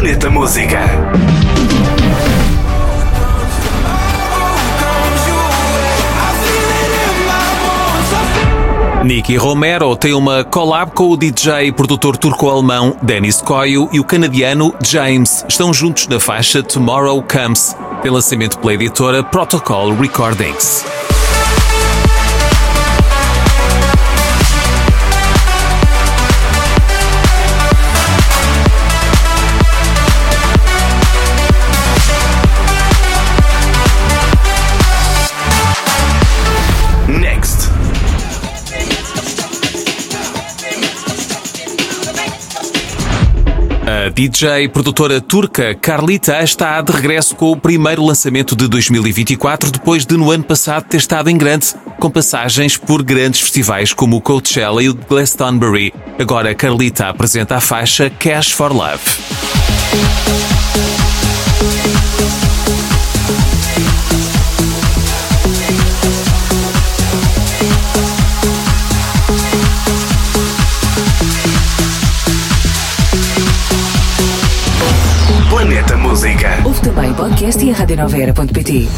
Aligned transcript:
Planeta 0.00 0.30
Música. 0.30 0.80
Nicky 9.04 9.36
Romero 9.36 9.94
tem 9.96 10.14
uma 10.14 10.42
collab 10.42 10.92
com 10.92 11.10
o 11.10 11.18
DJ 11.18 11.66
e 11.66 11.72
produtor 11.72 12.16
turco-alemão 12.16 12.96
Denis 13.02 13.42
Coio 13.42 13.90
e 13.92 14.00
o 14.00 14.04
canadiano 14.04 14.74
James. 14.82 15.44
Estão 15.46 15.70
juntos 15.70 16.08
na 16.08 16.18
faixa 16.18 16.62
Tomorrow 16.62 17.22
Comes, 17.22 17.76
pelo 18.00 18.14
lançamento 18.14 18.58
pela 18.58 18.72
editora 18.72 19.22
Protocol 19.22 19.94
Recordings. 19.96 20.82
DJ 44.10 44.64
e 44.64 44.68
produtora 44.68 45.20
turca 45.20 45.74
Carlita 45.74 46.42
está 46.42 46.80
de 46.80 46.92
regresso 46.92 47.34
com 47.36 47.52
o 47.52 47.56
primeiro 47.56 48.04
lançamento 48.04 48.56
de 48.56 48.66
2024, 48.68 49.70
depois 49.70 50.04
de 50.04 50.16
no 50.16 50.30
ano 50.30 50.44
passado 50.44 50.84
ter 50.84 50.96
estado 50.96 51.30
em 51.30 51.38
grande, 51.38 51.74
com 51.98 52.10
passagens 52.10 52.76
por 52.76 53.02
grandes 53.02 53.40
festivais 53.40 53.92
como 53.92 54.16
o 54.16 54.20
Coachella 54.20 54.82
e 54.82 54.88
o 54.88 54.94
Glastonbury. 54.94 55.94
Agora 56.18 56.54
Carlita 56.54 57.08
apresenta 57.08 57.56
a 57.56 57.60
faixa 57.60 58.10
Cash 58.10 58.52
for 58.52 58.72
Love. 58.72 59.00
Também 76.82 77.12
podcast 77.14 77.64
e 77.64 77.70
a 77.70 77.74
radionovera.pt. 77.74 78.88